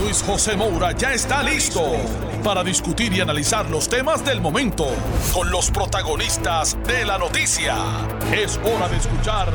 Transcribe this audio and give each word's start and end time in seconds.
Luis 0.00 0.22
José 0.22 0.56
Moura 0.56 0.92
ya 0.92 1.12
está 1.12 1.42
listo 1.42 1.80
para 2.42 2.64
discutir 2.64 3.12
y 3.12 3.20
analizar 3.20 3.70
los 3.70 3.88
temas 3.88 4.24
del 4.24 4.40
momento 4.40 4.86
con 5.32 5.50
los 5.50 5.70
protagonistas 5.70 6.76
de 6.86 7.04
la 7.04 7.16
noticia. 7.16 7.76
Es 8.32 8.58
hora 8.58 8.88
de 8.88 8.96
escuchar 8.96 9.52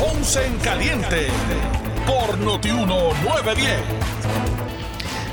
Ponce 0.00 0.44
en 0.44 0.56
Caliente 0.58 1.28
por 2.06 2.36
Notiuno 2.38 3.14
910. 3.24 3.80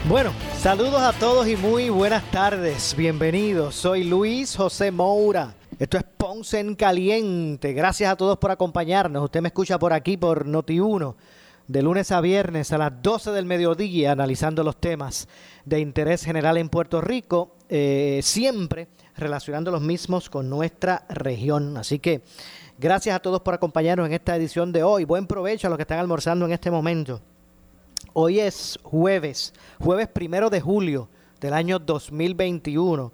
Bueno, 0.08 0.32
saludos 0.60 1.02
a 1.02 1.12
todos 1.14 1.48
y 1.48 1.56
muy 1.56 1.90
buenas 1.90 2.24
tardes. 2.30 2.96
Bienvenidos. 2.96 3.74
Soy 3.74 4.04
Luis 4.04 4.56
José 4.56 4.92
Moura. 4.92 5.56
Esto 5.80 5.98
es 5.98 6.04
Ponce 6.04 6.60
en 6.60 6.76
Caliente. 6.76 7.74
Gracias 7.74 8.12
a 8.12 8.16
todos 8.16 8.38
por 8.38 8.52
acompañarnos. 8.52 9.24
Usted 9.24 9.42
me 9.42 9.48
escucha 9.48 9.80
por 9.80 9.94
aquí 9.94 10.16
por 10.16 10.46
Noti1 10.46 11.16
de 11.68 11.82
lunes 11.82 12.12
a 12.12 12.22
viernes 12.22 12.72
a 12.72 12.78
las 12.78 13.02
12 13.02 13.32
del 13.32 13.46
mediodía 13.46 14.12
analizando 14.12 14.64
los 14.64 14.78
temas 14.78 15.28
de 15.66 15.80
interés 15.80 16.24
general 16.24 16.58
en 16.58 16.70
Puerto 16.70 17.02
Rico, 17.02 17.56
eh, 17.70 18.20
siempre 18.22 18.88
relacionando 19.16 19.72
los 19.72 19.82
mismos 19.82 20.30
con 20.30 20.50
nuestra 20.50 21.06
región. 21.10 21.78
Así 21.78 22.00
que 22.00 22.22
gracias 22.78 23.16
a 23.16 23.20
todos 23.20 23.42
por 23.42 23.56
acompañarnos 23.56 24.08
en 24.08 24.14
esta 24.14 24.36
edición 24.36 24.72
de 24.72 24.84
hoy. 24.84 25.06
Buen 25.06 25.26
provecho 25.26 25.68
a 25.68 25.70
los 25.70 25.78
que 25.78 25.84
están 25.84 26.00
almorzando 26.00 26.46
en 26.46 26.52
este 26.52 26.70
momento. 26.70 27.22
Hoy 28.14 28.40
es 28.40 28.80
jueves, 28.84 29.54
jueves 29.80 30.08
primero 30.08 30.50
de 30.50 30.62
julio 30.62 31.10
del 31.42 31.54
año 31.54 31.80
2021. 31.80 33.12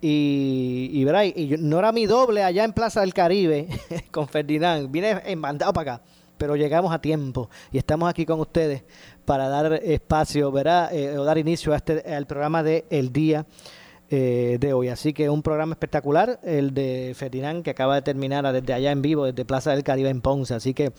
Y, 0.00 0.90
y, 0.92 1.42
y 1.42 1.56
no 1.58 1.80
era 1.80 1.90
mi 1.90 2.06
doble 2.06 2.44
allá 2.44 2.62
en 2.62 2.72
Plaza 2.72 3.00
del 3.00 3.12
Caribe 3.12 3.66
con 4.12 4.28
Ferdinand. 4.28 4.88
Vine 4.88 5.20
en 5.24 5.40
mandado 5.40 5.72
para 5.72 5.94
acá 5.94 6.04
pero 6.38 6.56
llegamos 6.56 6.92
a 6.92 7.00
tiempo 7.00 7.50
y 7.70 7.78
estamos 7.78 8.08
aquí 8.08 8.24
con 8.24 8.40
ustedes 8.40 8.84
para 9.24 9.48
dar 9.48 9.74
espacio, 9.74 10.50
¿verdad? 10.50 10.90
Eh, 10.94 11.18
o 11.18 11.24
dar 11.24 11.36
inicio 11.36 11.74
a 11.74 11.76
este, 11.76 12.14
al 12.14 12.26
programa 12.26 12.62
de 12.62 12.86
El 12.88 13.12
Día 13.12 13.44
eh, 14.10 14.56
de 14.58 14.72
hoy. 14.72 14.88
Así 14.88 15.12
que 15.12 15.28
un 15.28 15.42
programa 15.42 15.74
espectacular, 15.74 16.40
el 16.42 16.72
de 16.72 17.12
Ferdinand, 17.14 17.62
que 17.62 17.68
acaba 17.68 17.96
de 17.96 18.00
terminar 18.00 18.50
desde 18.50 18.72
allá 18.72 18.90
en 18.90 19.02
vivo, 19.02 19.26
desde 19.26 19.44
Plaza 19.44 19.72
del 19.72 19.82
Caribe 19.84 20.08
en 20.08 20.22
Ponce. 20.22 20.54
Así 20.54 20.72
que 20.72 20.92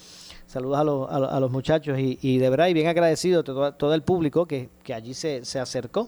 saludos 0.46 0.78
a, 0.78 0.84
los, 0.84 1.10
a, 1.10 1.40
los 1.40 1.50
muchachos 1.50 1.98
y, 1.98 2.38
de 2.38 2.50
verdad, 2.52 2.68
y 2.68 2.74
bien 2.76 2.88
agradecido 2.88 3.40
a 3.40 3.44
todo, 3.44 3.74
todo 3.74 3.96
el 3.96 4.04
público 4.04 4.46
que, 4.46 4.70
que 4.84 4.94
allí 4.94 5.16
se, 5.16 5.44
se, 5.44 5.60
acercó 5.60 6.08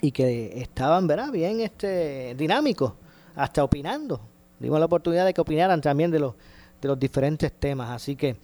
y 0.00 0.12
que 0.12 0.60
estaban, 0.60 1.08
¿verdad? 1.08 1.32
Bien 1.32 1.60
este, 1.60 2.36
dinámicos, 2.36 2.92
hasta 3.34 3.64
opinando. 3.64 4.20
Dimos 4.60 4.78
la 4.78 4.86
oportunidad 4.86 5.26
de 5.26 5.34
que 5.34 5.40
opinaran 5.40 5.80
también 5.80 6.12
de 6.12 6.20
los 6.20 6.34
de 6.82 6.88
los 6.88 6.98
diferentes 6.98 7.50
temas. 7.52 7.90
Así 7.90 8.16
que 8.16 8.36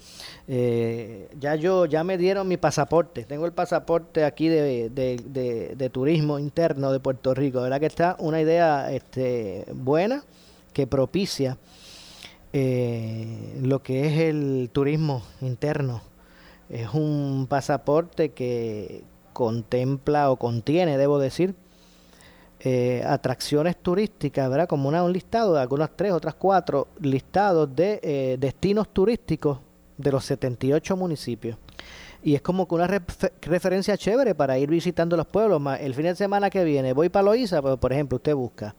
eh, 0.47 1.29
ya 1.39 1.57
yo 1.57 1.85
ya 1.85 2.05
me 2.05 2.17
dieron 2.17 2.49
mi 2.49 2.57
pasaporte. 2.57 3.25
Tengo 3.25 3.45
el 3.45 3.53
pasaporte 3.53 4.25
aquí 4.25 4.49
de, 4.49 4.89
de, 4.89 5.91
turismo 5.91 6.39
interno 6.39 6.93
de 6.93 7.01
Puerto 7.01 7.35
Rico. 7.35 7.61
¿Verdad 7.61 7.81
que 7.81 7.87
está 7.87 8.17
una 8.21 8.41
idea 8.41 8.91
este, 8.93 9.67
buena 9.75 10.23
que 10.73 10.87
propicia 10.87 11.59
eh, 12.53 13.59
lo 13.61 13.83
que 13.83 14.07
es 14.07 14.21
el 14.21 14.71
turismo 14.73 15.23
interno? 15.41 16.01
Es 16.71 16.95
un 16.95 17.47
pasaporte 17.49 18.31
que 18.31 19.03
contempla 19.33 20.31
o 20.31 20.37
contiene, 20.37 20.97
debo 20.97 21.19
decir, 21.19 21.55
eh, 22.61 23.05
atracciones 23.07 23.77
turísticas, 23.77 24.51
¿verdad? 24.51 24.67
Como 24.67 24.89
una, 24.89 25.05
un 25.05 25.13
listado 25.13 25.55
de 25.55 25.61
algunas 25.61 25.91
tres, 25.95 26.13
otras 26.13 26.35
cuatro 26.35 26.89
listados 27.01 27.75
de 27.75 28.01
eh, 28.03 28.37
destinos 28.41 28.89
turísticos 28.93 29.61
de 29.97 30.11
los 30.11 30.25
78 30.25 30.97
municipios. 30.97 31.57
Y 32.21 32.35
es 32.35 32.43
como 32.43 32.67
que 32.67 32.75
una 32.75 32.89
referencia 33.43 33.97
chévere 33.97 34.35
para 34.35 34.59
ir 34.59 34.69
visitando 34.69 35.17
los 35.17 35.27
pueblos. 35.27 35.63
El 35.79 35.95
fin 35.95 36.07
de 36.07 36.17
semana 36.17 36.51
que 36.51 36.65
viene 36.65 36.93
voy 36.93 37.09
para 37.09 37.27
Loíza, 37.27 37.63
pues, 37.63 37.77
por 37.77 37.93
ejemplo, 37.93 38.17
usted 38.17 38.35
busca. 38.35 38.75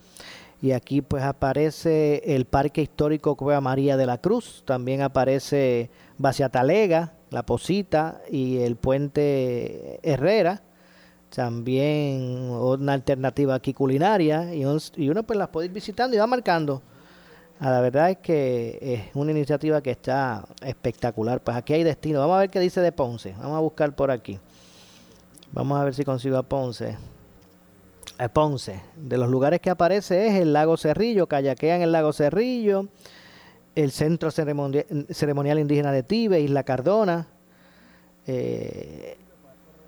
Y 0.61 0.73
aquí 0.73 1.01
pues 1.01 1.23
aparece 1.23 2.21
el 2.35 2.43
Parque 2.43 2.81
Histórico 2.81 3.37
Cueva 3.37 3.61
María 3.61 3.95
de 3.95 4.05
la 4.05 4.17
Cruz, 4.17 4.63
también 4.65 5.01
aparece 5.01 5.89
Baciatalega, 6.17 7.13
La 7.29 7.45
Posita 7.45 8.21
y 8.29 8.57
el 8.57 8.75
Puente 8.75 10.01
Herrera 10.03 10.63
también 11.33 12.49
una 12.49 12.93
alternativa 12.93 13.55
aquí 13.55 13.73
culinaria 13.73 14.53
y, 14.53 14.65
uno 14.65 15.23
pues 15.23 15.37
las 15.37 15.49
puede 15.49 15.67
ir 15.67 15.73
visitando 15.73 16.15
y 16.15 16.19
va 16.19 16.27
marcando. 16.27 16.81
Ah, 17.59 17.71
la 17.71 17.81
verdad 17.81 18.09
es 18.09 18.17
que 18.17 18.79
es 18.81 19.15
una 19.15 19.31
iniciativa 19.31 19.81
que 19.81 19.91
está 19.91 20.45
espectacular. 20.61 21.41
Pues 21.41 21.57
aquí 21.57 21.73
hay 21.73 21.83
destino. 21.83 22.19
Vamos 22.19 22.37
a 22.37 22.39
ver 22.39 22.49
qué 22.49 22.59
dice 22.59 22.81
de 22.81 22.91
Ponce. 22.91 23.33
Vamos 23.37 23.57
a 23.57 23.59
buscar 23.59 23.95
por 23.95 24.11
aquí. 24.11 24.39
Vamos 25.51 25.79
a 25.79 25.83
ver 25.83 25.93
si 25.93 26.05
consigo 26.05 26.37
a 26.37 26.43
Ponce. 26.43 26.97
Ponce. 28.33 28.81
De 28.95 29.17
los 29.17 29.29
lugares 29.29 29.59
que 29.61 29.69
aparece 29.69 30.27
es 30.27 30.35
el 30.35 30.53
lago 30.53 30.77
Cerrillo, 30.77 31.27
en 31.31 31.81
el 31.81 31.91
lago 31.91 32.11
Cerrillo, 32.11 32.87
el 33.75 33.91
Centro 33.91 34.31
Ceremonial, 34.31 35.59
Indígena 35.59 35.91
de 35.91 36.03
Tibe, 36.03 36.41
Isla 36.41 36.63
Cardona. 36.63 37.27
Eh, 38.27 39.17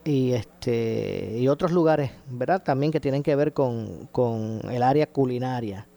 y 0.04 0.34
este 0.34 1.38
y 1.38 1.48
otros 1.48 1.72
lugares, 1.72 2.12
¿verdad? 2.30 2.64
También 2.64 2.92
que 2.92 3.00
tienen 3.00 3.24
que 3.24 3.36
ver 3.36 3.54
con, 3.54 4.08
con 4.12 4.62
el 4.72 4.84
área 4.84 5.08
culinaria. 5.08 5.88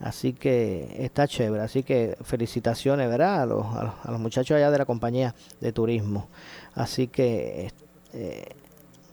Así 0.00 0.32
que 0.32 0.94
está 0.98 1.26
chévere. 1.26 1.62
Así 1.62 1.82
que 1.82 2.16
felicitaciones, 2.22 3.08
¿verdad? 3.08 3.42
A 3.42 3.46
los, 3.46 3.66
a 3.66 4.10
los, 4.10 4.20
muchachos 4.20 4.56
allá 4.56 4.70
de 4.70 4.78
la 4.78 4.84
compañía 4.84 5.34
de 5.60 5.72
turismo. 5.72 6.28
Así 6.74 7.08
que 7.08 7.72
eh, 8.12 8.48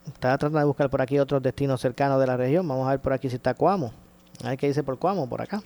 estaba 0.08 0.38
tratando 0.38 0.59
de 0.59 0.66
buscar 0.66 0.90
por 0.90 1.02
aquí 1.02 1.18
otros 1.18 1.42
destinos 1.42 1.81
cercanos 1.81 2.19
de 2.19 2.28
la 2.28 2.38
región. 2.38 2.68
Vamos 2.68 2.88
a 2.88 2.92
ver 2.92 3.02
por 3.02 3.13
aquí 3.13 3.30
si 3.30 3.36
está 3.36 3.56
Cuamo. 3.56 3.94
A 4.44 4.50
ver 4.50 4.57
qué 4.57 4.68
dice 4.68 4.84
por 4.84 5.00
Cuamo, 5.00 5.28
por 5.28 5.42
acá. 5.42 5.63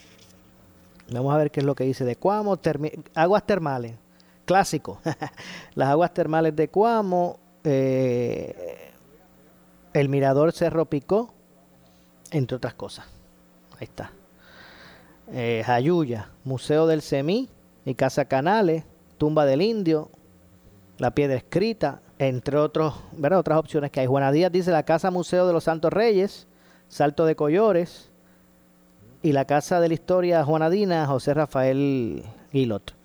Vamos 1.11 1.33
a 1.33 1.37
ver 1.37 1.51
qué 1.51 1.59
es 1.59 1.65
lo 1.65 1.75
que 1.75 1.83
dice 1.83 2.05
de 2.05 2.15
Cuamo. 2.15 2.57
aguas 3.15 3.45
termales. 3.45 3.95
Clásico. 4.45 4.99
Las 5.75 5.89
aguas 5.89 6.13
termales 6.13 6.55
de 6.55 6.69
Cuamo 6.69 7.39
eh, 7.63 8.91
el 9.93 10.09
Mirador 10.09 10.51
Cerro 10.51 10.85
Picó, 10.85 11.33
entre 12.31 12.57
otras 12.57 12.73
cosas. 12.73 13.05
Ahí 13.79 13.85
está. 13.85 14.11
Eh, 15.31 15.63
Jayuya, 15.65 16.29
Museo 16.43 16.87
del 16.87 17.01
Semí 17.01 17.49
y 17.85 17.95
Casa 17.95 18.25
Canales, 18.25 18.83
Tumba 19.17 19.45
del 19.45 19.61
Indio, 19.61 20.09
La 20.97 21.11
Piedra 21.11 21.37
Escrita, 21.37 22.01
entre 22.17 22.57
otros, 22.57 22.95
¿verdad? 23.13 23.39
otras 23.39 23.59
opciones 23.59 23.91
que 23.91 24.01
hay. 24.01 24.07
Juana 24.07 24.31
Díaz 24.31 24.51
dice 24.51 24.71
la 24.71 24.83
Casa 24.83 25.11
Museo 25.11 25.47
de 25.47 25.53
los 25.53 25.63
Santos 25.63 25.93
Reyes, 25.93 26.47
Salto 26.87 27.25
de 27.25 27.35
Collores 27.35 28.11
y 29.21 29.31
la 29.31 29.45
Casa 29.45 29.79
de 29.79 29.87
la 29.87 29.93
Historia 29.93 30.43
Juanadina, 30.43 31.05
José 31.07 31.33
Rafael 31.33 32.23
Guilot. 32.51 32.98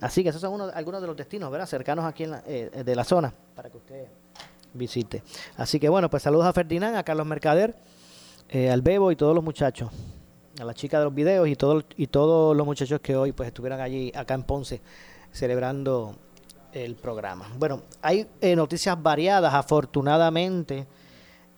Así 0.00 0.22
que 0.22 0.30
esos 0.30 0.40
son 0.40 0.70
algunos 0.74 1.00
de 1.00 1.06
los 1.06 1.16
destinos, 1.16 1.50
¿verdad? 1.50 1.66
Cercanos 1.66 2.04
aquí 2.04 2.24
en 2.24 2.30
la, 2.30 2.42
eh, 2.46 2.82
de 2.84 2.96
la 2.96 3.04
zona 3.04 3.32
para 3.54 3.68
que 3.68 3.76
usted 3.76 4.06
visite. 4.72 5.22
Así 5.56 5.78
que 5.78 5.88
bueno, 5.88 6.08
pues 6.08 6.22
saludos 6.22 6.46
a 6.46 6.52
Ferdinand, 6.52 6.96
a 6.96 7.02
Carlos 7.02 7.26
Mercader, 7.26 7.74
eh, 8.48 8.70
al 8.70 8.82
Bebo 8.82 9.12
y 9.12 9.16
todos 9.16 9.34
los 9.34 9.44
muchachos, 9.44 9.90
a 10.58 10.64
la 10.64 10.74
chica 10.74 10.98
de 10.98 11.04
los 11.04 11.14
videos 11.14 11.48
y, 11.48 11.56
todo, 11.56 11.82
y 11.96 12.06
todos 12.06 12.56
los 12.56 12.64
muchachos 12.64 13.00
que 13.00 13.14
hoy 13.14 13.32
pues 13.32 13.48
estuvieran 13.48 13.80
allí 13.80 14.10
acá 14.14 14.34
en 14.34 14.44
Ponce 14.44 14.80
celebrando 15.32 16.16
el 16.72 16.94
programa. 16.94 17.48
Bueno, 17.58 17.82
hay 18.00 18.26
eh, 18.40 18.56
noticias 18.56 19.00
variadas, 19.00 19.52
afortunadamente, 19.52 20.86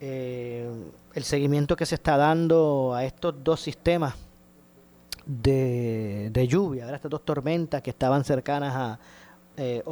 el 0.01 1.23
seguimiento 1.23 1.77
que 1.77 1.87
se 1.87 1.95
está 1.95 2.17
dando 2.17 2.93
a 2.93 3.05
estos 3.05 3.35
dos 3.45 3.61
sistemas 3.61 4.17
de, 5.27 6.31
de 6.33 6.49
lluvia, 6.49 6.93
estas 6.95 7.11
dos 7.11 7.25
tormentas 7.25 7.83
que 7.83 7.91
estaban 7.91 8.25
cercanas 8.25 8.75
a, 8.75 8.99
eh, 9.57 9.83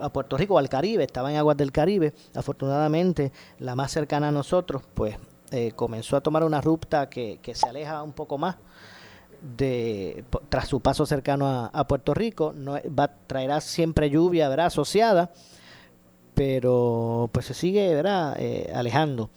a 0.00 0.12
Puerto 0.12 0.36
Rico 0.36 0.54
o 0.54 0.58
al 0.58 0.68
Caribe, 0.68 1.04
estaban 1.04 1.32
en 1.32 1.38
aguas 1.38 1.56
del 1.56 1.72
Caribe. 1.72 2.14
Afortunadamente, 2.34 3.32
la 3.58 3.74
más 3.74 3.90
cercana 3.90 4.28
a 4.28 4.32
nosotros, 4.32 4.82
pues 4.94 5.16
eh, 5.50 5.72
comenzó 5.72 6.16
a 6.16 6.20
tomar 6.20 6.44
una 6.44 6.60
ruta 6.60 7.08
que, 7.08 7.38
que, 7.42 7.54
se 7.54 7.68
aleja 7.68 8.02
un 8.02 8.12
poco 8.12 8.38
más 8.38 8.56
de 9.56 10.24
tras 10.48 10.68
su 10.68 10.80
paso 10.80 11.06
cercano 11.06 11.70
a, 11.72 11.86
Puerto 11.86 12.14
Rico. 12.14 12.52
No 12.54 12.78
va 12.98 13.08
traerá 13.26 13.60
siempre 13.60 14.10
lluvia, 14.10 14.48
¿verdad? 14.48 14.66
asociada, 14.66 15.32
pero 16.34 17.28
pues 17.32 17.46
se 17.46 17.54
sigue, 17.54 17.94
¿verdad? 17.94 18.36
Eh, 18.38 18.70
alejando. 18.74 19.30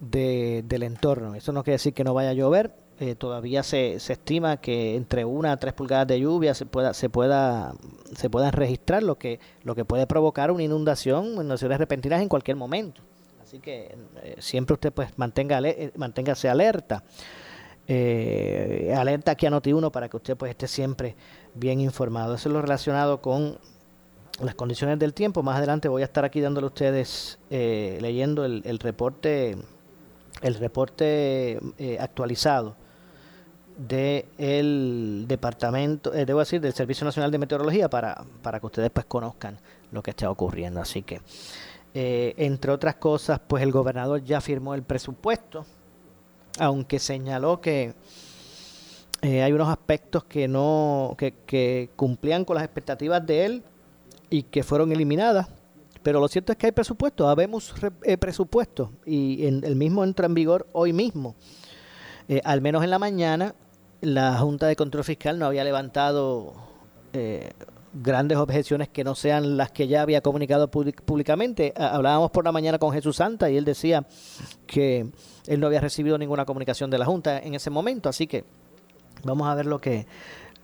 del 0.00 0.82
entorno. 0.82 1.34
Eso 1.34 1.52
no 1.52 1.62
quiere 1.62 1.74
decir 1.74 1.92
que 1.92 2.04
no 2.04 2.14
vaya 2.14 2.30
a 2.30 2.34
llover. 2.34 2.87
Eh, 3.00 3.14
todavía 3.14 3.62
se, 3.62 4.00
se 4.00 4.14
estima 4.14 4.56
que 4.56 4.96
entre 4.96 5.24
una 5.24 5.52
a 5.52 5.56
tres 5.56 5.72
pulgadas 5.72 6.08
de 6.08 6.18
lluvia 6.18 6.52
se 6.52 6.66
pueda 6.66 6.92
se 6.94 7.08
pueda 7.08 7.72
se 8.16 8.28
puedan 8.28 8.52
registrar 8.52 9.04
lo 9.04 9.16
que 9.16 9.38
lo 9.62 9.76
que 9.76 9.84
puede 9.84 10.08
provocar 10.08 10.50
una 10.50 10.64
inundación 10.64 11.26
inundaciones 11.34 11.78
repentinas 11.78 12.20
en 12.20 12.28
cualquier 12.28 12.56
momento. 12.56 13.00
Así 13.40 13.60
que 13.60 13.96
eh, 14.24 14.34
siempre 14.40 14.74
usted 14.74 14.92
pues 14.92 15.16
mantenga 15.16 15.60
eh, 15.60 15.92
manténgase 15.96 16.48
alerta. 16.48 17.04
Alerta 17.86 19.30
aquí 19.30 19.46
a 19.46 19.50
Noti1 19.50 19.90
para 19.92 20.08
que 20.08 20.16
usted 20.16 20.36
pues 20.36 20.50
esté 20.50 20.66
siempre 20.66 21.14
bien 21.54 21.80
informado. 21.80 22.34
Eso 22.34 22.48
es 22.48 22.52
lo 22.52 22.60
relacionado 22.60 23.22
con 23.22 23.58
las 24.42 24.56
condiciones 24.56 24.98
del 24.98 25.14
tiempo. 25.14 25.42
Más 25.44 25.56
adelante 25.56 25.88
voy 25.88 26.02
a 26.02 26.04
estar 26.04 26.24
aquí 26.24 26.40
dándole 26.40 26.64
a 26.64 26.68
ustedes 26.68 27.38
leyendo 27.48 28.44
el, 28.44 28.60
el 28.66 28.80
reporte 28.80 29.56
el 30.42 30.54
reporte 30.56 31.60
actualizado 32.00 32.76
del 33.78 35.26
departamento, 35.28 36.12
eh, 36.12 36.26
debo 36.26 36.40
decir, 36.40 36.60
del 36.60 36.72
Servicio 36.72 37.04
Nacional 37.04 37.30
de 37.30 37.38
Meteorología 37.38 37.88
para, 37.88 38.24
para 38.42 38.58
que 38.58 38.66
ustedes 38.66 38.90
pues 38.90 39.06
conozcan 39.06 39.56
lo 39.92 40.02
que 40.02 40.10
está 40.10 40.28
ocurriendo. 40.30 40.80
Así 40.80 41.02
que, 41.02 41.20
eh, 41.94 42.34
entre 42.36 42.72
otras 42.72 42.96
cosas, 42.96 43.40
pues 43.46 43.62
el 43.62 43.70
gobernador 43.70 44.22
ya 44.24 44.40
firmó 44.40 44.74
el 44.74 44.82
presupuesto, 44.82 45.64
aunque 46.58 46.98
señaló 46.98 47.60
que 47.60 47.94
eh, 49.22 49.42
hay 49.42 49.52
unos 49.52 49.68
aspectos 49.68 50.24
que 50.24 50.48
no, 50.48 51.14
que, 51.16 51.34
que 51.46 51.90
cumplían 51.94 52.44
con 52.44 52.56
las 52.56 52.64
expectativas 52.64 53.24
de 53.24 53.44
él 53.44 53.62
y 54.28 54.42
que 54.42 54.64
fueron 54.64 54.90
eliminadas. 54.90 55.46
Pero 56.02 56.18
lo 56.20 56.26
cierto 56.26 56.50
es 56.50 56.58
que 56.58 56.66
hay 56.66 56.72
presupuesto, 56.72 57.28
habemos 57.28 57.74
presupuesto 58.18 58.92
y 59.04 59.46
en, 59.46 59.62
el 59.62 59.76
mismo 59.76 60.02
entra 60.02 60.26
en 60.26 60.34
vigor 60.34 60.66
hoy 60.72 60.92
mismo. 60.92 61.34
al 62.44 62.60
menos 62.60 62.82
en 62.84 62.90
la 62.90 62.98
mañana 62.98 63.54
la 64.00 64.38
Junta 64.38 64.66
de 64.66 64.76
Control 64.76 65.04
Fiscal 65.04 65.38
no 65.38 65.46
había 65.46 65.64
levantado 65.64 66.54
eh, 67.12 67.50
grandes 67.92 68.38
objeciones 68.38 68.88
que 68.88 69.04
no 69.04 69.14
sean 69.14 69.56
las 69.56 69.70
que 69.70 69.88
ya 69.88 70.02
había 70.02 70.20
comunicado 70.20 70.70
públicamente. 70.70 71.72
Hablábamos 71.76 72.30
por 72.30 72.44
la 72.44 72.52
mañana 72.52 72.78
con 72.78 72.92
Jesús 72.92 73.16
Santa 73.16 73.50
y 73.50 73.56
él 73.56 73.64
decía 73.64 74.06
que 74.66 75.10
él 75.46 75.60
no 75.60 75.66
había 75.66 75.80
recibido 75.80 76.18
ninguna 76.18 76.44
comunicación 76.44 76.90
de 76.90 76.98
la 76.98 77.06
Junta 77.06 77.38
en 77.38 77.54
ese 77.54 77.70
momento, 77.70 78.08
así 78.08 78.26
que 78.26 78.44
vamos 79.24 79.48
a 79.48 79.54
ver 79.54 79.66
lo 79.66 79.80
que 79.80 80.06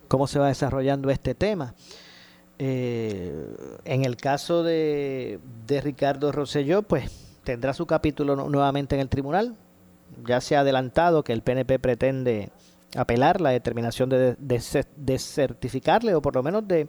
cómo 0.07 0.27
se 0.27 0.39
va 0.39 0.47
desarrollando 0.47 1.09
este 1.09 1.35
tema. 1.35 1.73
Eh, 2.57 3.47
en 3.83 4.05
el 4.05 4.15
caso 4.15 4.63
de, 4.63 5.39
de 5.67 5.81
Ricardo 5.81 6.31
Rosselló, 6.31 6.83
pues 6.83 7.11
tendrá 7.43 7.73
su 7.73 7.85
capítulo 7.85 8.35
nuevamente 8.35 8.95
en 8.95 9.01
el 9.01 9.09
tribunal. 9.09 9.55
Ya 10.25 10.39
se 10.39 10.55
ha 10.55 10.61
adelantado 10.61 11.23
que 11.23 11.33
el 11.33 11.41
PNP 11.41 11.79
pretende 11.79 12.51
apelar 12.95 13.41
la 13.41 13.51
determinación 13.51 14.09
de 14.09 14.35
desertificarle 14.95 16.15
o 16.15 16.21
por 16.21 16.35
lo 16.35 16.43
menos 16.43 16.67
de 16.67 16.87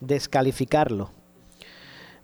descalificarlo. 0.00 1.10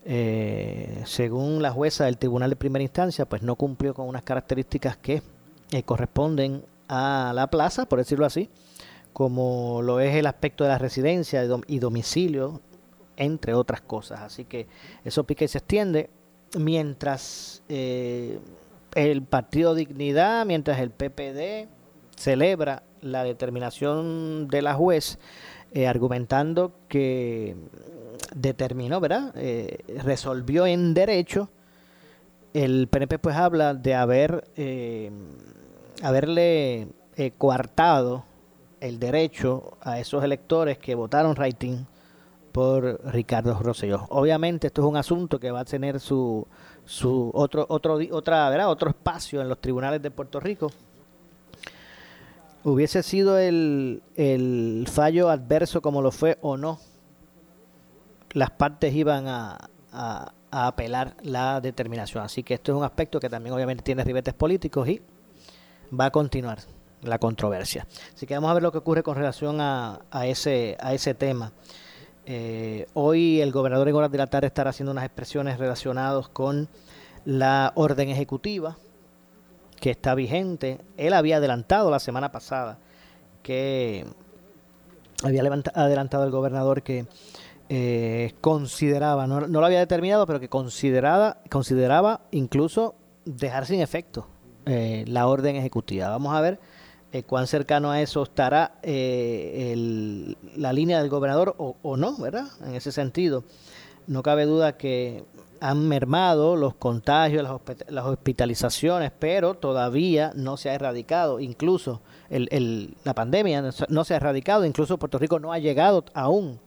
Eh, 0.07 1.03
según 1.07 1.63
la 1.63 1.71
jueza 1.71 2.05
del 2.05 2.19
tribunal 2.19 2.51
de 2.51 2.57
primera 2.57 2.83
instancia, 2.83 3.25
pues 3.25 3.43
no 3.43 3.57
cumplió 3.57 3.95
con 3.95 4.07
unas 4.07 4.23
características 4.23 4.99
que 4.99 5.23
eh, 5.71 5.83
corresponden 5.83 6.63
a 6.89 7.33
la 7.35 7.47
plaza, 7.49 7.87
por 7.87 7.99
decirlo 7.99 8.27
así, 8.27 8.51
como 9.15 9.81
lo 9.83 10.01
es 10.01 10.15
el 10.15 10.27
aspecto 10.27 10.65
de 10.65 10.71
la 10.71 10.79
residencia 10.79 11.43
y 11.67 11.79
domicilio, 11.79 12.61
entre 13.17 13.55
otras 13.55 13.81
cosas. 13.81 14.21
Así 14.21 14.45
que 14.45 14.67
eso 15.05 15.25
pica 15.25 15.45
y 15.45 15.49
se 15.49 15.59
extiende, 15.59 16.11
mientras 16.59 17.63
eh, 17.69 18.39
el 18.95 19.23
Partido 19.23 19.75
Dignidad, 19.75 20.45
mientras 20.45 20.79
el 20.81 20.91
PPD 20.91 21.69
celebra 22.17 22.83
la 23.05 23.23
determinación 23.23 24.49
de 24.49 24.63
la 24.63 24.75
juez 24.75 25.19
eh, 25.73 25.87
argumentando 25.87 26.73
que 26.89 27.57
determinó, 28.35 29.01
¿verdad? 29.01 29.33
Eh, 29.37 29.85
resolvió 30.03 30.67
en 30.67 30.95
derecho. 30.95 31.51
El 32.53 32.89
PNP 32.89 33.19
pues 33.19 33.37
habla 33.37 33.75
de 33.75 33.95
haber 33.95 34.45
eh, 34.57 35.11
haberle 36.03 36.89
coartado 37.39 38.25
el 38.81 38.99
derecho 38.99 39.79
a 39.81 39.99
esos 40.01 40.25
electores 40.25 40.79
que 40.79 40.95
votaron 40.95 41.37
rating 41.37 41.85
por 42.53 43.01
Ricardo 43.13 43.59
Rosselló. 43.61 44.07
Obviamente 44.11 44.69
esto 44.69 44.83
es 44.83 44.89
un 44.89 44.97
asunto 44.97 45.41
que 45.41 45.51
va 45.51 45.61
a 45.61 45.65
tener 45.65 45.99
su, 46.01 46.47
su 46.85 47.31
otro 47.35 47.67
otro 47.69 47.99
otra, 48.13 48.49
¿verdad? 48.51 48.69
otro 48.71 48.91
espacio 48.91 49.41
en 49.41 49.49
los 49.49 49.61
tribunales 49.61 50.03
de 50.03 50.11
Puerto 50.11 50.39
Rico 50.39 50.71
hubiese 52.65 53.03
sido 53.03 53.39
el, 53.39 54.03
fallo 54.91 55.31
adverso 55.31 55.83
como 55.83 56.03
lo 56.03 56.11
fue 56.11 56.39
o 56.41 56.57
no, 56.57 56.81
las 58.33 58.51
partes 58.51 58.95
iban 58.95 59.29
a, 59.29 59.71
a, 59.93 60.33
apelar 60.51 61.17
la 61.23 61.61
determinación. 61.61 62.25
Así 62.25 62.43
que 62.43 62.55
esto 62.55 62.73
es 62.73 62.79
un 62.79 62.85
aspecto 62.85 63.21
que 63.21 63.29
también 63.29 63.55
obviamente 63.55 63.85
tiene 63.85 64.03
ribetes 64.03 64.35
políticos 64.35 64.89
y 64.89 65.03
va 65.99 66.07
a 66.07 66.11
continuar 66.11 66.59
la 67.03 67.19
controversia. 67.19 67.87
Así 68.15 68.27
que 68.27 68.35
vamos 68.35 68.51
a 68.51 68.55
ver 68.55 68.63
lo 68.63 68.73
que 68.73 68.79
ocurre 68.79 69.03
con 69.03 69.15
relación 69.15 69.61
a, 69.61 70.01
a 70.11 70.27
ese, 70.27 70.77
a 70.81 70.95
ese 70.95 71.15
tema. 71.15 71.53
Eh, 72.27 72.87
hoy 72.95 73.43
el 73.43 73.53
gobernador 73.53 73.89
en 73.89 73.95
horas 73.95 74.11
de 74.11 74.19
la 74.19 74.27
tarde 74.29 74.47
estará 74.47 74.71
haciendo 74.71 74.93
unas 74.93 75.05
expresiones 75.05 75.59
relacionadas 75.59 76.29
con 76.29 76.71
la 77.27 77.73
orden 77.75 78.09
ejecutiva 78.09 78.79
que 79.85 79.91
está 79.91 80.15
vigente. 80.15 80.81
Él 80.97 81.13
había 81.13 81.37
adelantado 81.37 81.91
la 81.91 81.99
semana 81.99 82.33
pasada 82.33 82.79
que 83.43 84.07
había 85.23 85.43
adelantado 85.43 86.25
el 86.25 86.31
gobernador 86.31 86.83
que 86.83 87.05
eh, 87.69 88.33
consideraba, 88.41 89.27
no, 89.27 89.41
lo 89.41 89.67
había 89.67 89.81
determinado, 89.81 90.27
pero 90.27 90.41
que 90.41 90.49
consideraba, 90.49 91.37
consideraba 91.51 92.23
incluso 92.31 92.95
dejar 93.27 93.67
sin 93.67 93.83
efecto 93.83 94.27
eh, 94.65 95.05
la 95.07 95.27
orden 95.27 95.57
ejecutiva. 95.57 96.09
Vamos 96.09 96.35
a 96.35 96.41
ver 96.41 96.59
eh, 97.13 97.23
cuán 97.23 97.47
cercano 97.47 97.91
a 97.91 98.01
eso 98.01 98.23
estará 98.23 98.79
la 98.83 100.73
línea 100.73 100.99
del 100.99 101.11
gobernador 101.11 101.57
o, 101.59 101.77
o 101.83 101.99
no, 101.99 102.17
¿verdad? 102.17 102.47
En 102.65 102.75
ese 102.75 102.91
sentido. 102.91 103.45
No 104.07 104.23
cabe 104.23 104.47
duda 104.47 104.79
que 104.79 105.25
han 105.65 105.89
mermado 105.89 106.57
los 106.57 106.75
contagios, 106.75 107.43
las, 107.89 108.05
hospitalizaciones, 108.05 109.13
pero 109.19 109.55
todavía 109.55 110.31
no 110.35 110.59
se 110.59 110.69
ha 110.69 110.75
erradicado. 110.75 111.41
Incluso 111.41 112.03
la 112.29 113.15
pandemia 113.15 113.71
no 113.89 114.05
se 114.05 114.13
ha 114.13 114.19
erradicado, 114.19 114.67
incluso 114.67 114.99
Puerto 114.99 115.19
Rico 115.19 115.39
no 115.39 115.55
ha 115.55 115.59
llegado 115.59 116.05
aún 116.13 116.61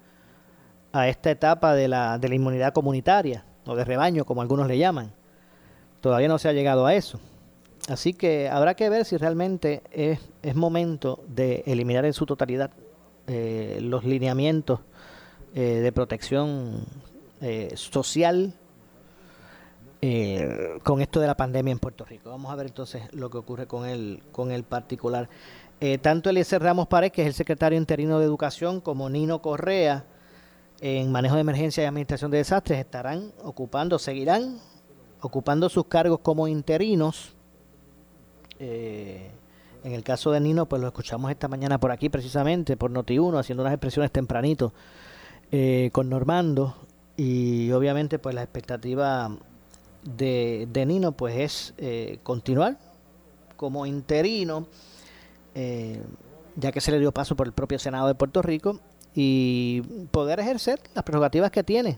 a 0.94 1.08
esta 1.10 1.30
etapa 1.30 1.76
de 1.76 1.88
la, 1.88 2.18
de 2.18 2.28
la 2.28 2.34
inmunidad 2.34 2.74
comunitaria 2.74 3.46
o 3.68 3.76
de 3.76 3.86
rebaño, 3.86 4.26
como 4.26 4.42
algunos 4.42 4.68
le 4.68 4.80
llaman. 4.80 5.12
Todavía 6.02 6.28
no 6.28 6.40
se 6.40 6.50
ha 6.50 6.54
llegado 6.54 6.88
a 6.88 6.96
eso. 6.96 7.20
Así 7.90 8.14
que 8.14 8.50
habrá 8.50 8.74
que 8.74 8.90
ver 8.90 9.06
si 9.06 9.16
realmente 9.18 9.84
es, 9.92 10.20
es 10.42 10.56
momento 10.56 11.24
de 11.28 11.64
eliminar 11.68 12.04
en 12.06 12.14
su 12.14 12.26
totalidad 12.26 12.72
eh, 13.28 13.78
los 13.80 14.06
lineamientos 14.06 14.80
eh, 15.54 15.82
de 15.84 15.92
protección 15.92 16.84
eh, 17.42 17.74
social 17.76 18.56
eh, 20.02 20.80
con 20.84 21.02
esto 21.02 21.20
de 21.20 21.28
la 21.28 21.36
pandemia 21.36 21.72
en 21.72 21.80
Puerto 21.80 22.06
Rico. 22.06 22.30
Vamos 22.30 22.52
a 22.52 22.56
ver 22.56 22.68
entonces 22.68 23.04
lo 23.14 23.30
que 23.30 23.38
ocurre 23.38 23.68
con 23.68 23.86
el, 23.86 24.22
con 24.32 24.52
el 24.52 24.64
particular. 24.64 25.30
Eh, 25.80 25.98
tanto 26.00 26.30
Eliezer 26.30 26.62
Ramos 26.62 26.88
Párez, 26.88 27.12
que 27.12 27.22
es 27.22 27.28
el 27.28 27.34
secretario 27.34 27.78
interino 27.78 28.20
de 28.20 28.26
Educación, 28.26 28.82
como 28.82 29.10
Nino 29.10 29.42
Correa, 29.42 30.06
en 30.82 31.12
manejo 31.12 31.36
de 31.36 31.42
emergencia 31.42 31.84
y 31.84 31.86
administración 31.86 32.32
de 32.32 32.38
desastres, 32.38 32.80
estarán 32.80 33.32
ocupando, 33.44 34.00
seguirán 34.00 34.58
ocupando 35.22 35.70
sus 35.70 35.86
cargos 35.86 36.20
como 36.20 36.48
interinos. 36.48 37.36
Eh, 38.60 39.32
en 39.84 39.94
el 39.94 40.04
caso 40.04 40.32
de 40.32 40.40
Nino, 40.40 40.68
pues 40.68 40.82
lo 40.82 40.88
escuchamos 40.88 41.32
esta 41.32 41.48
mañana 41.48 41.80
por 41.80 41.92
aquí, 41.92 42.10
precisamente, 42.10 42.76
por 42.76 42.92
Noti1, 42.92 43.40
haciendo 43.40 43.64
unas 43.64 43.74
expresiones 43.74 44.12
tempranito 44.12 44.74
eh, 45.52 45.90
con 45.94 46.10
Normando. 46.10 46.76
Y 47.16 47.72
obviamente, 47.72 48.20
pues 48.20 48.36
la 48.36 48.44
expectativa 48.44 49.32
de, 50.04 50.68
de 50.72 50.86
Nino 50.86 51.12
pues 51.12 51.36
es 51.38 51.74
eh, 51.78 52.20
continuar 52.24 52.78
como 53.58 53.86
interino, 53.86 54.68
eh, 55.56 56.02
ya 56.56 56.72
que 56.72 56.80
se 56.80 56.92
le 56.92 57.00
dio 57.00 57.12
paso 57.12 57.36
por 57.36 57.48
el 57.48 57.54
propio 57.54 57.80
Senado 57.80 58.08
de 58.08 58.16
Puerto 58.16 58.42
Rico, 58.42 58.80
y 59.14 59.82
poder 60.12 60.40
ejercer 60.40 60.80
las 60.94 61.04
prerrogativas 61.04 61.52
que 61.52 61.64
tiene, 61.64 61.98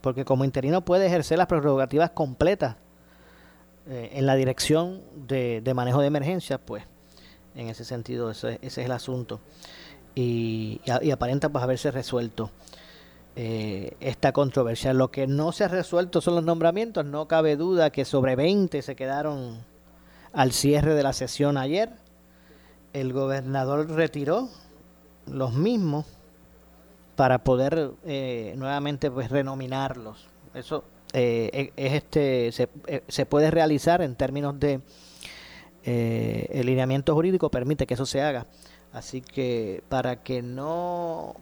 porque 0.00 0.24
como 0.24 0.44
interino 0.44 0.84
puede 0.84 1.06
ejercer 1.06 1.38
las 1.38 1.46
prerrogativas 1.46 2.10
completas 2.10 2.76
eh, 3.88 4.10
en 4.14 4.26
la 4.26 4.34
dirección 4.34 5.00
de, 5.14 5.62
manejo 5.74 6.00
de 6.00 6.08
emergencias, 6.08 6.60
pues 6.64 6.84
en 7.54 7.68
ese 7.68 7.84
sentido 7.84 8.30
ese, 8.32 8.58
es 8.62 8.78
el 8.78 8.90
asunto. 8.90 9.40
Y, 10.16 10.80
y, 11.02 11.10
aparenta 11.12 11.48
pues 11.50 11.62
haberse 11.62 11.92
resuelto 11.92 12.50
eh, 13.36 13.96
esta 14.00 14.32
controversia. 14.32 14.92
Lo 14.92 15.10
que 15.10 15.26
no 15.26 15.52
se 15.52 15.64
ha 15.64 15.68
resuelto 15.68 16.20
son 16.20 16.34
los 16.36 16.44
nombramientos. 16.44 17.04
No 17.04 17.28
cabe 17.28 17.56
duda 17.56 17.90
que 17.90 18.04
sobre 18.04 18.36
20 18.36 18.82
se 18.82 18.96
quedaron 18.96 19.64
al 20.32 20.52
cierre 20.52 20.94
de 20.94 21.02
la 21.02 21.12
sesión 21.12 21.56
ayer. 21.56 21.90
El 22.92 23.12
gobernador 23.12 23.88
retiró 23.90 24.48
los 25.26 25.54
mismos 25.54 26.06
para 27.16 27.44
poder 27.44 27.92
eh, 28.06 28.54
nuevamente 28.56 29.10
pues 29.10 29.30
renominarlos. 29.30 30.26
Eso 30.54 30.84
eh, 31.12 31.72
e, 31.76 31.84
es 31.84 31.92
este 31.92 32.50
se, 32.50 32.68
eh, 32.86 33.02
se, 33.08 33.26
puede 33.26 33.50
realizar 33.50 34.00
en 34.00 34.14
términos 34.14 34.58
de 34.58 34.80
el 35.84 36.66
lineamiento 36.66 37.14
jurídico 37.14 37.50
permite 37.50 37.86
que 37.86 37.92
eso 37.92 38.06
se 38.06 38.22
haga. 38.22 38.46
Así 38.92 39.20
que 39.20 39.82
para 39.88 40.22
que 40.22 40.40
no 40.40 41.36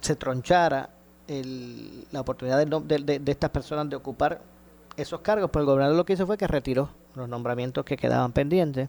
se 0.00 0.16
tronchara 0.16 0.90
la 2.10 2.20
oportunidad 2.20 2.66
de, 2.66 3.22
estas 3.26 3.50
personas 3.50 3.88
de 3.88 3.96
ocupar 3.96 4.40
esos 4.96 5.20
cargos, 5.20 5.50
pues 5.50 5.62
el 5.62 5.66
gobernador 5.66 5.96
lo 5.96 6.04
que 6.04 6.14
hizo 6.14 6.26
fue 6.26 6.36
que 6.36 6.48
retiró 6.48 6.90
los 7.14 7.28
nombramientos 7.28 7.84
que 7.84 7.96
quedaban 7.96 8.32
pendientes 8.32 8.88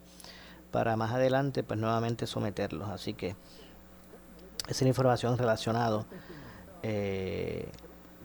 para 0.72 0.96
más 0.96 1.12
adelante 1.12 1.64
pues 1.64 1.80
nuevamente 1.80 2.26
someterlos. 2.26 2.90
Así 2.90 3.14
que 3.14 3.36
esa 4.68 4.72
es 4.72 4.82
la 4.82 4.88
información 4.88 5.38
relacionada 5.38 6.06
eh, 6.82 7.70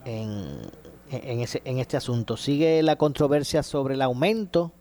en, 0.06 0.60
en, 1.10 1.40
ese, 1.40 1.60
en 1.64 1.78
este 1.78 1.98
asunto. 1.98 2.36
Sigue 2.36 2.82
la 2.82 2.96
controversia 2.96 3.62
sobre 3.62 3.94
el 3.94 4.02
aumento 4.02 4.72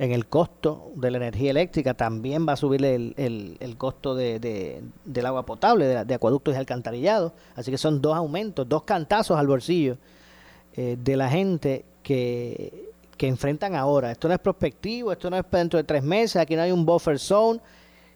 en 0.00 0.12
el 0.12 0.26
costo 0.26 0.92
de 0.94 1.10
la 1.10 1.18
energía 1.18 1.50
eléctrica, 1.50 1.92
también 1.92 2.48
va 2.48 2.54
a 2.54 2.56
subir 2.56 2.82
el, 2.82 3.12
el, 3.60 3.76
costo 3.76 4.14
de, 4.14 4.82
del 5.04 5.26
agua 5.26 5.44
potable, 5.44 6.04
de, 6.06 6.14
acueductos 6.14 6.54
y 6.54 6.56
alcantarillados. 6.56 7.32
Así 7.54 7.70
que 7.70 7.76
son 7.76 8.00
dos 8.00 8.16
aumentos, 8.16 8.66
dos 8.66 8.84
cantazos 8.84 9.38
al 9.38 9.46
bolsillo 9.46 9.98
eh, 10.74 10.96
de 10.98 11.16
la 11.18 11.28
gente 11.28 11.84
que, 12.02 12.92
que 13.18 13.28
enfrentan 13.28 13.74
ahora. 13.74 14.10
Esto 14.10 14.26
no 14.26 14.32
es 14.32 14.40
prospectivo, 14.40 15.12
esto 15.12 15.28
no 15.28 15.36
es 15.36 15.44
dentro 15.52 15.76
de 15.76 15.84
tres 15.84 16.02
meses, 16.02 16.36
aquí 16.36 16.56
no 16.56 16.62
hay 16.62 16.72
un 16.72 16.86
buffer 16.86 17.18
zone. 17.18 17.60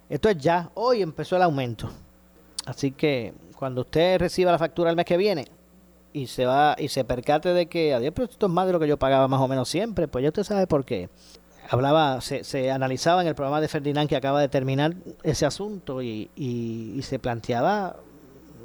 Esto 0.08 0.30
es 0.30 0.38
ya, 0.38 0.70
hoy 0.72 1.02
empezó 1.02 1.36
el 1.36 1.42
aumento. 1.42 1.90
Así 2.64 2.92
que 2.92 3.34
cuando 3.58 3.82
usted 3.82 4.18
reciba 4.18 4.50
la 4.50 4.58
factura 4.58 4.88
el 4.88 4.96
mes 4.96 5.04
que 5.04 5.18
viene 5.18 5.48
y 6.14 6.28
se 6.28 6.46
va 6.46 6.76
y 6.78 6.88
se 6.88 7.04
percate 7.04 7.50
de 7.50 7.66
que, 7.66 7.92
adiós, 7.92 8.14
pero 8.16 8.26
esto 8.26 8.46
es 8.46 8.52
más 8.52 8.66
de 8.66 8.72
lo 8.72 8.80
que 8.80 8.88
yo 8.88 8.96
pagaba 8.96 9.28
más 9.28 9.42
o 9.42 9.48
menos 9.48 9.68
siempre, 9.68 10.08
pues 10.08 10.22
ya 10.22 10.30
usted 10.30 10.44
sabe 10.44 10.66
por 10.66 10.86
qué 10.86 11.10
hablaba, 11.68 12.20
se, 12.20 12.44
se, 12.44 12.70
analizaba 12.70 13.22
en 13.22 13.28
el 13.28 13.34
programa 13.34 13.60
de 13.60 13.68
Ferdinand 13.68 14.08
que 14.08 14.16
acaba 14.16 14.40
de 14.40 14.48
terminar 14.48 14.94
ese 15.22 15.46
asunto 15.46 16.02
y, 16.02 16.30
y, 16.36 17.00
se 17.02 17.18
planteaba 17.18 17.96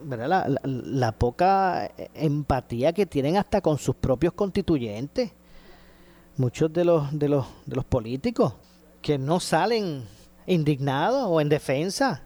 ¿verdad? 0.04 0.58
La, 0.64 1.12
poca 1.12 1.92
empatía 2.14 2.94
que 2.94 3.06
tienen 3.06 3.38
hasta 3.38 3.62
con 3.62 3.78
sus 3.78 3.96
propios 3.96 4.34
constituyentes, 4.34 5.32
muchos 6.38 6.72
de 6.72 6.86
los, 6.86 7.18
de 7.18 7.30
los, 7.30 7.46
de 7.66 7.76
los 7.76 7.86
políticos 7.86 8.54
que 9.02 9.18
no 9.18 9.40
salen 9.40 10.06
indignados 10.46 11.26
o 11.28 11.42
en 11.42 11.50
defensa 11.50 12.24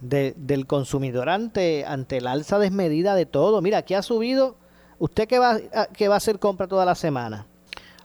de, 0.00 0.34
del 0.36 0.66
consumidor 0.66 1.28
ante, 1.28 1.84
ante 1.86 2.18
el 2.18 2.26
alza 2.26 2.58
desmedida 2.58 3.14
de 3.14 3.26
todo. 3.26 3.60
Mira, 3.60 3.78
aquí 3.78 3.94
ha 3.94 4.02
subido, 4.02 4.56
usted 4.98 5.28
que 5.28 5.38
va, 5.38 5.58
que 5.92 6.08
va 6.08 6.14
a 6.14 6.18
hacer 6.18 6.38
compra 6.38 6.66
toda 6.66 6.84
la 6.84 6.94
semana, 6.94 7.46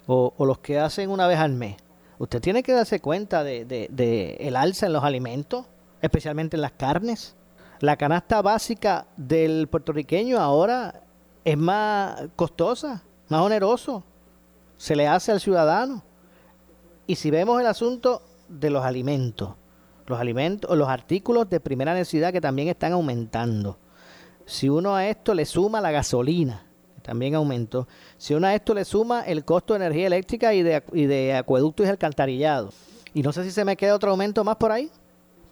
o, 0.08 0.34
o 0.38 0.46
los 0.46 0.60
que 0.60 0.80
hacen 0.80 1.10
una 1.10 1.28
vez 1.28 1.40
al 1.40 1.54
mes 1.54 1.78
Usted 2.20 2.42
tiene 2.42 2.64
que 2.64 2.74
darse 2.74 3.00
cuenta 3.00 3.46
de, 3.46 4.38
el 4.40 4.56
alza 4.58 4.86
en 4.86 4.94
los 4.94 5.06
alimentos, 5.06 5.66
especialmente 6.02 6.58
en 6.58 6.62
las 6.62 6.74
carnes. 6.74 7.36
La 7.80 7.96
canasta 7.96 8.42
básica 8.42 9.08
del 9.16 9.70
puertorriqueño 9.70 10.38
ahora 10.38 11.02
es 11.46 11.58
más 11.58 12.24
costosa, 12.36 13.04
más 13.30 13.42
oneroso. 13.42 14.04
Se 14.76 14.98
le 14.98 15.08
hace 15.08 15.32
al 15.32 15.40
ciudadano. 15.40 16.04
Y 17.08 17.16
si 17.16 17.32
vemos 17.32 17.62
el 17.62 17.68
asunto 17.68 18.22
de 18.50 18.70
los 18.70 18.84
alimentos, 18.84 19.56
los 20.06 20.20
alimentos, 20.20 20.78
los 20.78 20.90
artículos 20.90 21.50
de 21.50 21.62
primera 21.62 21.94
necesidad 21.94 22.34
que 22.34 22.42
también 22.42 22.68
están 22.68 22.92
aumentando. 22.92 23.78
Si 24.46 24.68
uno 24.68 24.94
a 24.94 25.08
esto 25.08 25.34
le 25.34 25.46
suma 25.46 25.80
la 25.80 25.92
gasolina, 25.92 26.66
también 27.10 27.34
aumentó. 27.34 27.88
Si 28.20 28.36
uno 28.36 28.46
a 28.46 28.54
esto 28.54 28.76
le 28.76 28.86
suma 28.86 29.24
el 29.24 29.44
costo 29.44 29.74
de 29.74 29.78
energía 29.78 30.06
eléctrica 30.06 30.54
y 30.54 30.62
de, 30.62 30.84
y 30.94 31.08
de 31.08 31.34
acueductos 31.34 31.88
y 31.88 31.90
alcantarillado, 31.90 32.70
y 33.16 33.24
no 33.24 33.34
sé 33.34 33.44
si 33.44 33.50
se 33.50 33.66
me 33.66 33.76
queda 33.76 33.96
otro 33.96 34.12
aumento 34.12 34.44
más 34.44 34.58
por 34.58 34.72
ahí, 34.72 34.92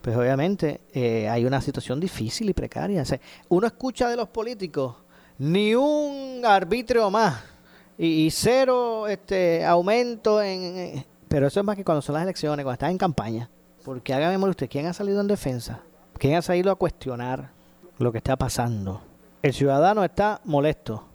pues 0.03 0.15
obviamente 0.15 0.81
eh, 0.93 1.27
hay 1.27 1.45
una 1.45 1.59
situación 1.59 1.99
difícil 1.99 2.47
y 2.47 2.53
precaria. 2.53 3.03
uno 3.49 3.65
escucha 3.65 4.07
de 4.07 4.15
los 4.15 4.29
políticos 4.29 4.97
ni 5.39 5.73
un 5.73 6.43
arbitrio 6.45 7.09
más 7.09 7.43
y, 7.97 8.29
cero 8.29 9.07
este 9.07 9.65
aumento 9.65 10.39
en... 10.39 11.03
pero 11.27 11.47
eso 11.47 11.59
es 11.59 11.65
más 11.65 11.75
que 11.75 11.83
cuando 11.83 12.03
son 12.03 12.13
las 12.13 12.23
elecciones, 12.23 12.63
cuando 12.63 12.73
están 12.73 12.91
en 12.91 12.99
campaña. 12.99 13.49
Porque 13.83 14.13
hágame 14.13 14.37
usted, 14.47 14.69
¿quién 14.69 14.85
ha 14.85 14.93
salido 14.93 15.21
en 15.21 15.27
defensa? 15.27 15.81
¿Quién 16.19 16.35
ha 16.35 16.43
salido 16.43 16.71
a 16.71 16.75
cuestionar 16.75 17.49
lo 17.97 18.11
que 18.11 18.19
está 18.19 18.35
pasando? 18.35 19.01
El 19.41 19.53
ciudadano 19.53 20.03
está 20.03 20.41
molesto 20.45 21.05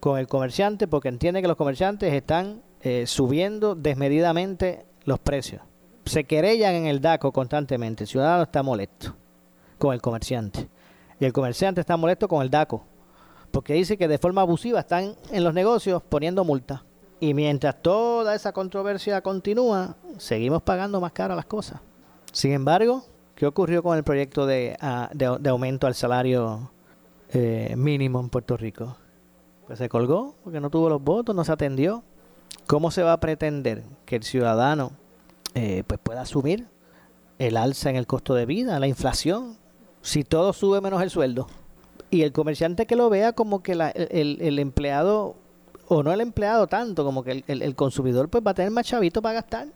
con 0.00 0.18
el 0.18 0.26
comerciante 0.26 0.88
porque 0.88 1.08
entiende 1.08 1.42
que 1.42 1.48
los 1.48 1.56
comerciantes 1.56 2.12
están 2.12 2.62
eh, 2.80 3.04
subiendo 3.06 3.74
desmedidamente 3.74 4.86
los 5.04 5.18
precios. 5.18 5.62
Se 6.06 6.24
querellan 6.24 6.74
en 6.74 6.86
el 6.86 7.00
DACO 7.00 7.30
constantemente. 7.30 8.04
El 8.04 8.08
ciudadano 8.08 8.42
está 8.42 8.62
molesto 8.62 9.14
con 9.78 9.94
el 9.94 10.00
comerciante. 10.00 10.68
Y 11.20 11.26
el 11.26 11.32
comerciante 11.32 11.80
está 11.82 11.96
molesto 11.96 12.26
con 12.26 12.42
el 12.42 12.50
DACO. 12.50 12.82
Porque 13.50 13.74
dice 13.74 13.98
que 13.98 14.08
de 14.08 14.18
forma 14.18 14.40
abusiva 14.40 14.80
están 14.80 15.14
en 15.30 15.44
los 15.44 15.52
negocios 15.52 16.02
poniendo 16.02 16.44
multas. 16.44 16.80
Y 17.20 17.34
mientras 17.34 17.82
toda 17.82 18.34
esa 18.34 18.52
controversia 18.52 19.20
continúa, 19.20 19.96
seguimos 20.16 20.62
pagando 20.62 21.00
más 21.00 21.12
caro 21.12 21.36
las 21.36 21.44
cosas. 21.44 21.80
Sin 22.32 22.52
embargo, 22.52 23.04
¿qué 23.34 23.46
ocurrió 23.46 23.82
con 23.82 23.98
el 23.98 24.04
proyecto 24.04 24.46
de, 24.46 24.76
ah, 24.80 25.10
aumento 25.46 25.86
al 25.86 25.94
salario 25.94 26.70
eh, 27.32 27.74
mínimo 27.76 28.20
en 28.20 28.30
Puerto 28.30 28.56
Rico? 28.56 28.96
Pues 29.70 29.78
se 29.78 29.88
colgó 29.88 30.34
porque 30.42 30.58
no 30.58 30.68
tuvo 30.68 30.88
los 30.88 31.00
votos, 31.00 31.32
no 31.32 31.44
se 31.44 31.52
atendió. 31.52 32.02
¿Cómo 32.66 32.90
se 32.90 33.04
va 33.04 33.12
a 33.12 33.20
pretender 33.20 33.84
que 34.04 34.16
el 34.16 34.24
ciudadano 34.24 34.90
eh, 35.54 35.84
pues 35.86 36.00
pueda 36.02 36.22
asumir 36.22 36.66
el 37.38 37.56
alza 37.56 37.88
en 37.88 37.94
el 37.94 38.08
costo 38.08 38.34
de 38.34 38.46
vida, 38.46 38.80
la 38.80 38.88
inflación, 38.88 39.58
si 40.02 40.24
todo 40.24 40.52
sube 40.54 40.80
menos 40.80 41.00
el 41.04 41.10
sueldo? 41.10 41.46
Y 42.10 42.22
el 42.22 42.32
comerciante 42.32 42.84
que 42.84 42.96
lo 42.96 43.10
vea 43.10 43.32
como 43.32 43.62
que 43.62 43.74
el, 43.74 44.58
empleado, 44.58 45.36
o 45.86 46.02
no 46.02 46.12
el 46.12 46.20
empleado 46.20 46.66
tanto, 46.66 47.04
como 47.04 47.22
que 47.22 47.44
el, 47.46 47.74
consumidor 47.76 48.28
pues 48.28 48.42
va 48.44 48.50
a 48.50 48.54
tener 48.54 48.72
más 48.72 48.84
chavito 48.84 49.22
para 49.22 49.34
gastar. 49.34 49.68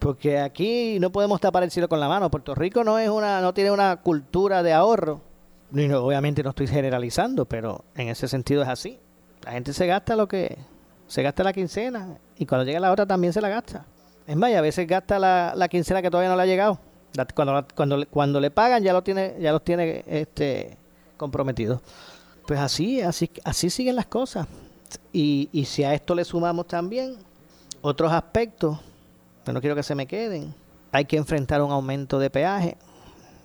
Porque 0.00 0.38
aquí 0.38 0.98
no 1.00 1.10
podemos 1.12 1.40
tapar 1.40 1.62
el 1.62 1.70
cielo 1.70 1.88
con 1.88 1.98
la 1.98 2.08
mano. 2.08 2.30
Puerto 2.30 2.54
Rico 2.54 2.84
no 2.84 2.98
es 2.98 3.08
una, 3.08 3.40
no 3.40 3.54
tiene 3.54 3.70
una 3.70 4.02
cultura 4.02 4.62
de 4.62 4.74
ahorro. 4.74 5.22
no, 5.70 6.04
obviamente 6.04 6.42
no 6.42 6.50
estoy 6.50 6.66
generalizando, 6.66 7.46
pero 7.46 7.86
en 7.94 8.10
ese 8.10 8.28
sentido 8.28 8.60
es 8.60 8.68
así. 8.68 8.98
La 9.42 9.52
gente 9.52 9.72
se 9.72 9.86
gasta 9.86 10.16
lo 10.16 10.28
que 10.28 10.58
se 11.06 11.22
gasta 11.22 11.42
la 11.42 11.52
quincena 11.52 12.18
y 12.36 12.46
cuando 12.46 12.64
llega 12.64 12.78
la 12.80 12.92
otra 12.92 13.06
también 13.06 13.32
se 13.32 13.40
la 13.40 13.48
gasta. 13.48 13.84
Es 14.26 14.36
más, 14.36 14.52
a 14.52 14.60
veces 14.60 14.86
gasta 14.86 15.18
la, 15.18 15.54
la 15.56 15.68
quincena 15.68 16.02
que 16.02 16.10
todavía 16.10 16.30
no 16.30 16.36
le 16.36 16.42
ha 16.42 16.46
llegado. 16.46 16.78
Cuando, 17.34 17.66
cuando, 17.74 18.06
cuando 18.08 18.40
le 18.40 18.50
pagan 18.50 18.82
ya 18.82 18.92
lo 18.92 19.02
tiene 19.02 19.34
ya 19.40 19.50
los 19.52 19.64
tiene 19.64 20.04
este 20.06 20.76
comprometidos. 21.16 21.80
Pues 22.46 22.60
así, 22.60 23.00
así, 23.00 23.30
así 23.44 23.70
siguen 23.70 23.96
las 23.96 24.06
cosas. 24.06 24.46
Y, 25.12 25.48
y 25.52 25.64
si 25.64 25.84
a 25.84 25.94
esto 25.94 26.14
le 26.14 26.24
sumamos 26.24 26.66
también 26.66 27.16
otros 27.82 28.12
aspectos, 28.12 28.78
que 29.44 29.52
no 29.52 29.60
quiero 29.60 29.76
que 29.76 29.82
se 29.82 29.94
me 29.94 30.06
queden, 30.06 30.54
hay 30.92 31.04
que 31.04 31.16
enfrentar 31.16 31.62
un 31.62 31.72
aumento 31.72 32.18
de 32.18 32.30
peaje. 32.30 32.76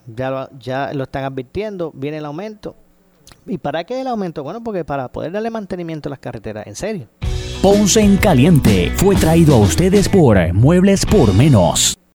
Ya 0.08 0.30
lo, 0.30 0.50
ya 0.60 0.94
lo 0.94 1.04
están 1.04 1.24
advirtiendo, 1.24 1.92
viene 1.94 2.18
el 2.18 2.26
aumento. 2.26 2.76
¿Y 3.46 3.58
para 3.58 3.84
qué 3.84 4.02
el 4.02 4.08
aumento? 4.08 4.44
Bueno, 4.44 4.64
porque 4.64 4.84
para 4.84 5.12
poder 5.12 5.32
darle 5.32 5.50
mantenimiento 5.50 6.10
a 6.10 6.12
las 6.12 6.20
carreteras, 6.20 6.68
en 6.68 6.76
serio. 6.76 7.08
Ponce 7.62 8.02
en 8.02 8.18
Caliente 8.18 8.92
fue 8.96 9.16
traído 9.16 9.56
a 9.56 9.60
ustedes 9.60 10.08
por 10.08 10.54
Muebles 10.54 11.06
por 11.06 11.34
Menos. 11.34 11.98